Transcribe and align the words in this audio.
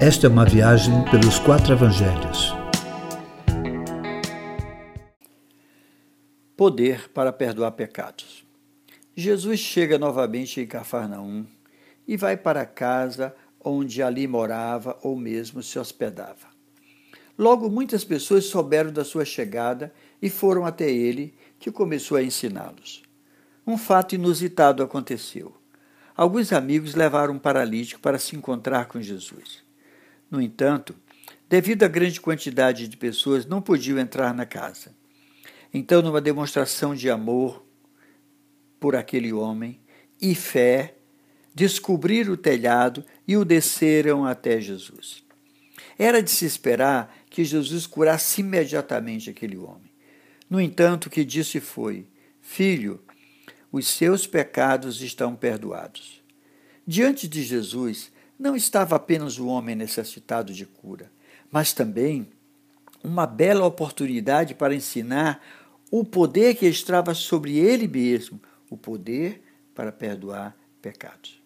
Esta 0.00 0.28
é 0.28 0.30
uma 0.30 0.44
viagem 0.44 1.04
pelos 1.10 1.40
quatro 1.40 1.72
evangelhos. 1.72 2.54
Poder 6.56 7.08
para 7.08 7.32
perdoar 7.32 7.72
pecados. 7.72 8.44
Jesus 9.16 9.58
chega 9.58 9.98
novamente 9.98 10.60
em 10.60 10.66
Cafarnaum 10.68 11.44
e 12.06 12.16
vai 12.16 12.36
para 12.36 12.60
a 12.60 12.66
casa 12.66 13.34
onde 13.60 14.00
ali 14.00 14.28
morava 14.28 14.96
ou 15.02 15.16
mesmo 15.16 15.64
se 15.64 15.80
hospedava. 15.80 16.46
Logo, 17.36 17.68
muitas 17.68 18.04
pessoas 18.04 18.44
souberam 18.44 18.92
da 18.92 19.04
sua 19.04 19.24
chegada 19.24 19.92
e 20.22 20.30
foram 20.30 20.64
até 20.64 20.88
ele, 20.88 21.34
que 21.58 21.72
começou 21.72 22.16
a 22.16 22.22
ensiná-los. 22.22 23.02
Um 23.66 23.76
fato 23.76 24.14
inusitado 24.14 24.80
aconteceu. 24.80 25.56
Alguns 26.16 26.52
amigos 26.52 26.94
levaram 26.94 27.34
um 27.34 27.38
paralítico 27.38 28.00
para 28.00 28.16
se 28.20 28.36
encontrar 28.36 28.86
com 28.86 29.02
Jesus. 29.02 29.66
No 30.30 30.40
entanto, 30.40 30.94
devido 31.48 31.82
à 31.84 31.88
grande 31.88 32.20
quantidade 32.20 32.88
de 32.88 32.96
pessoas, 32.96 33.46
não 33.46 33.62
podiam 33.62 33.98
entrar 33.98 34.34
na 34.34 34.44
casa. 34.44 34.94
Então, 35.72 36.02
numa 36.02 36.20
demonstração 36.20 36.94
de 36.94 37.10
amor 37.10 37.64
por 38.80 38.94
aquele 38.94 39.32
homem 39.32 39.80
e 40.20 40.34
fé, 40.34 40.94
descobriram 41.54 42.34
o 42.34 42.36
telhado 42.36 43.04
e 43.26 43.36
o 43.36 43.44
desceram 43.44 44.24
até 44.24 44.60
Jesus. 44.60 45.24
Era 45.98 46.22
de 46.22 46.30
se 46.30 46.44
esperar 46.44 47.14
que 47.28 47.44
Jesus 47.44 47.86
curasse 47.86 48.40
imediatamente 48.40 49.28
aquele 49.28 49.56
homem. 49.56 49.90
No 50.48 50.60
entanto, 50.60 51.06
o 51.06 51.10
que 51.10 51.24
disse 51.24 51.60
foi: 51.60 52.06
Filho, 52.40 53.02
os 53.70 53.88
seus 53.88 54.26
pecados 54.26 55.02
estão 55.02 55.34
perdoados. 55.34 56.22
Diante 56.86 57.28
de 57.28 57.42
Jesus, 57.42 58.10
não 58.38 58.54
estava 58.54 58.96
apenas 58.96 59.38
o 59.38 59.46
homem 59.46 59.74
necessitado 59.74 60.52
de 60.52 60.64
cura, 60.64 61.10
mas 61.50 61.72
também 61.72 62.28
uma 63.02 63.26
bela 63.26 63.64
oportunidade 63.64 64.54
para 64.54 64.74
ensinar 64.74 65.42
o 65.90 66.04
poder 66.04 66.54
que 66.54 66.66
estava 66.66 67.14
sobre 67.14 67.56
ele 67.58 67.88
mesmo, 67.88 68.40
o 68.70 68.76
poder 68.76 69.42
para 69.74 69.90
perdoar 69.90 70.56
pecados. 70.82 71.40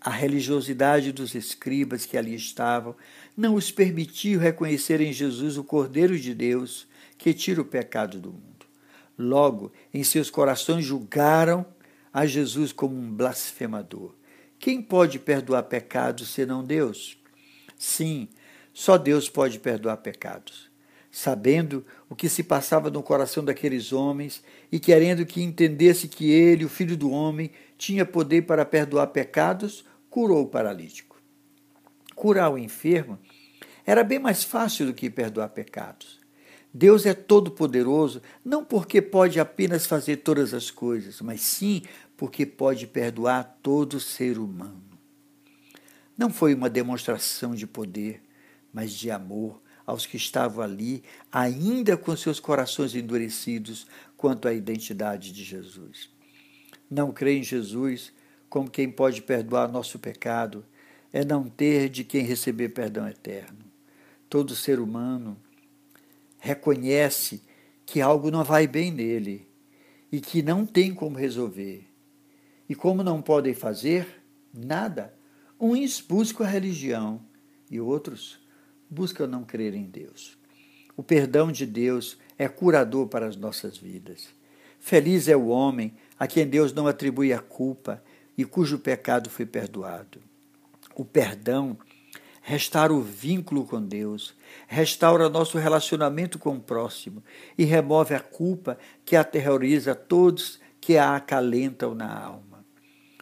A 0.00 0.10
religiosidade 0.10 1.10
dos 1.10 1.34
escribas 1.34 2.06
que 2.06 2.16
ali 2.16 2.34
estavam 2.34 2.94
não 3.36 3.54
os 3.54 3.70
permitiu 3.70 4.38
reconhecer 4.38 5.00
em 5.00 5.12
Jesus 5.12 5.56
o 5.56 5.64
Cordeiro 5.64 6.18
de 6.18 6.34
Deus 6.34 6.86
que 7.16 7.34
tira 7.34 7.60
o 7.60 7.64
pecado 7.64 8.20
do 8.20 8.30
mundo. 8.30 8.66
Logo, 9.18 9.72
em 9.92 10.04
seus 10.04 10.30
corações 10.30 10.84
julgaram 10.84 11.66
a 12.12 12.26
Jesus 12.26 12.72
como 12.72 12.96
um 12.96 13.10
blasfemador. 13.10 14.14
Quem 14.58 14.82
pode 14.82 15.18
perdoar 15.18 15.62
pecados 15.64 16.28
senão 16.28 16.64
Deus? 16.64 17.16
Sim, 17.78 18.28
só 18.72 18.98
Deus 18.98 19.28
pode 19.28 19.58
perdoar 19.58 19.98
pecados. 19.98 20.68
Sabendo 21.10 21.86
o 22.08 22.14
que 22.14 22.28
se 22.28 22.42
passava 22.42 22.90
no 22.90 23.02
coração 23.02 23.44
daqueles 23.44 23.92
homens 23.92 24.42
e 24.70 24.78
querendo 24.78 25.24
que 25.24 25.42
entendesse 25.42 26.08
que 26.08 26.30
ele, 26.30 26.64
o 26.64 26.68
filho 26.68 26.96
do 26.96 27.10
homem, 27.10 27.50
tinha 27.76 28.04
poder 28.04 28.42
para 28.42 28.64
perdoar 28.64 29.06
pecados, 29.08 29.84
curou 30.10 30.42
o 30.42 30.48
paralítico. 30.48 31.20
Curar 32.14 32.52
o 32.52 32.58
enfermo 32.58 33.18
era 33.86 34.02
bem 34.04 34.18
mais 34.18 34.42
fácil 34.42 34.86
do 34.86 34.94
que 34.94 35.08
perdoar 35.08 35.48
pecados. 35.50 36.18
Deus 36.72 37.06
é 37.06 37.14
todo-poderoso 37.14 38.20
não 38.44 38.64
porque 38.64 39.00
pode 39.00 39.40
apenas 39.40 39.86
fazer 39.86 40.18
todas 40.18 40.52
as 40.52 40.70
coisas, 40.70 41.20
mas 41.20 41.40
sim 41.40 41.82
porque 42.16 42.44
pode 42.44 42.86
perdoar 42.86 43.58
todo 43.62 43.98
ser 43.98 44.38
humano. 44.38 44.82
Não 46.16 46.30
foi 46.30 46.54
uma 46.54 46.68
demonstração 46.68 47.54
de 47.54 47.66
poder, 47.66 48.22
mas 48.72 48.92
de 48.92 49.10
amor 49.10 49.62
aos 49.86 50.04
que 50.04 50.18
estavam 50.18 50.62
ali, 50.62 51.02
ainda 51.32 51.96
com 51.96 52.14
seus 52.14 52.38
corações 52.38 52.94
endurecidos 52.94 53.86
quanto 54.16 54.46
à 54.46 54.52
identidade 54.52 55.32
de 55.32 55.42
Jesus. 55.42 56.10
Não 56.90 57.12
crer 57.12 57.38
em 57.38 57.42
Jesus 57.42 58.12
como 58.50 58.68
quem 58.70 58.90
pode 58.90 59.22
perdoar 59.22 59.70
nosso 59.70 59.98
pecado 59.98 60.64
é 61.12 61.24
não 61.24 61.48
ter 61.48 61.88
de 61.88 62.04
quem 62.04 62.22
receber 62.22 62.68
perdão 62.70 63.08
eterno. 63.08 63.58
Todo 64.28 64.54
ser 64.54 64.78
humano 64.78 65.38
reconhece 66.38 67.42
que 67.84 68.00
algo 68.00 68.30
não 68.30 68.44
vai 68.44 68.66
bem 68.66 68.90
nele 68.90 69.48
e 70.10 70.20
que 70.20 70.42
não 70.42 70.64
tem 70.64 70.94
como 70.94 71.16
resolver. 71.16 71.86
E 72.68 72.74
como 72.74 73.02
não 73.02 73.22
podem 73.22 73.54
fazer 73.54 74.22
nada, 74.52 75.14
uns 75.58 76.00
buscam 76.00 76.44
a 76.44 76.48
religião 76.48 77.20
e 77.70 77.80
outros 77.80 78.38
buscam 78.90 79.26
não 79.26 79.44
crer 79.44 79.74
em 79.74 79.84
Deus. 79.84 80.36
O 80.96 81.02
perdão 81.02 81.52
de 81.52 81.64
Deus 81.64 82.18
é 82.36 82.48
curador 82.48 83.06
para 83.08 83.26
as 83.26 83.36
nossas 83.36 83.76
vidas. 83.76 84.28
Feliz 84.80 85.28
é 85.28 85.36
o 85.36 85.48
homem 85.48 85.94
a 86.18 86.26
quem 86.26 86.46
Deus 86.46 86.72
não 86.72 86.86
atribui 86.86 87.32
a 87.32 87.40
culpa 87.40 88.02
e 88.36 88.44
cujo 88.44 88.78
pecado 88.78 89.28
foi 89.28 89.46
perdoado. 89.46 90.20
O 90.94 91.04
perdão 91.04 91.76
restaura 92.48 92.94
o 92.94 93.02
vínculo 93.02 93.66
com 93.66 93.78
Deus, 93.78 94.34
restaura 94.66 95.28
nosso 95.28 95.58
relacionamento 95.58 96.38
com 96.38 96.56
o 96.56 96.60
próximo 96.60 97.22
e 97.58 97.64
remove 97.64 98.14
a 98.14 98.20
culpa 98.20 98.78
que 99.04 99.16
aterroriza 99.16 99.94
todos 99.94 100.58
que 100.80 100.96
a 100.96 101.14
acalentam 101.14 101.94
na 101.94 102.10
alma. 102.10 102.64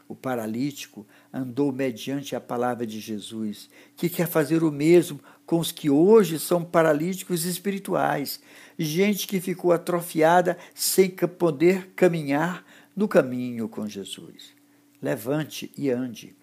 O 0.07 0.15
paralítico 0.15 1.05
andou 1.33 1.73
mediante 1.73 2.37
a 2.37 2.41
palavra 2.41 2.87
de 2.87 3.01
Jesus, 3.01 3.69
que 3.97 4.09
quer 4.09 4.29
fazer 4.29 4.63
o 4.63 4.71
mesmo 4.71 5.19
com 5.45 5.59
os 5.59 5.73
que 5.73 5.91
hoje 5.91 6.39
são 6.39 6.65
paralíticos 6.65 7.45
espirituais, 7.45 8.41
gente 8.79 9.27
que 9.27 9.41
ficou 9.41 9.73
atrofiada 9.73 10.57
sem 10.73 11.11
poder 11.11 11.89
caminhar 11.97 12.65
no 12.95 13.09
caminho 13.09 13.69
com 13.69 13.89
Jesus. 13.89 14.55
Levante 15.03 15.73
e 15.77 15.91
ande, 15.91 16.37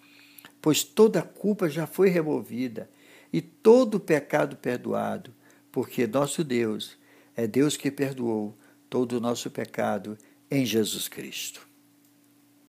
pois 0.63 0.81
toda 0.81 1.22
culpa 1.22 1.69
já 1.69 1.85
foi 1.85 2.07
removida 2.07 2.90
e 3.34 3.41
todo 3.41 4.00
pecado 4.00 4.56
perdoado, 4.56 5.35
porque 5.69 6.07
nosso 6.07 6.41
Deus 6.41 6.97
é 7.35 7.46
Deus 7.46 7.75
que 7.75 7.91
perdoou 7.91 8.57
todo 8.90 9.18
o 9.18 9.19
nosso 9.19 9.52
pecado 9.52 10.18
em 10.50 10.66
Jesus 10.66 11.09
Cristo. 11.09 11.68